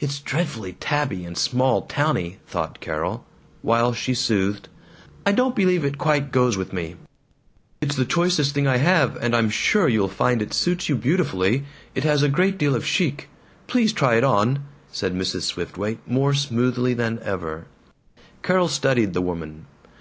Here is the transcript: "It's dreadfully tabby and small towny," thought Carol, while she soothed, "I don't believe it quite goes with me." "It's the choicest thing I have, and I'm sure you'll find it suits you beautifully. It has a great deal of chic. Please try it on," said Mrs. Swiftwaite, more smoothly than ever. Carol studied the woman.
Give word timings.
"It's 0.00 0.18
dreadfully 0.18 0.72
tabby 0.80 1.24
and 1.24 1.38
small 1.38 1.82
towny," 1.82 2.38
thought 2.44 2.80
Carol, 2.80 3.24
while 3.62 3.92
she 3.92 4.12
soothed, 4.12 4.68
"I 5.24 5.30
don't 5.30 5.54
believe 5.54 5.84
it 5.84 5.96
quite 5.96 6.32
goes 6.32 6.56
with 6.56 6.72
me." 6.72 6.96
"It's 7.80 7.94
the 7.94 8.04
choicest 8.04 8.52
thing 8.52 8.66
I 8.66 8.78
have, 8.78 9.14
and 9.22 9.32
I'm 9.32 9.50
sure 9.50 9.86
you'll 9.88 10.08
find 10.08 10.42
it 10.42 10.52
suits 10.52 10.88
you 10.88 10.96
beautifully. 10.96 11.62
It 11.94 12.02
has 12.02 12.24
a 12.24 12.28
great 12.28 12.58
deal 12.58 12.74
of 12.74 12.84
chic. 12.84 13.28
Please 13.68 13.92
try 13.92 14.16
it 14.16 14.24
on," 14.24 14.64
said 14.90 15.14
Mrs. 15.14 15.42
Swiftwaite, 15.42 16.00
more 16.04 16.34
smoothly 16.34 16.92
than 16.92 17.20
ever. 17.22 17.66
Carol 18.42 18.66
studied 18.66 19.14
the 19.14 19.22
woman. 19.22 19.66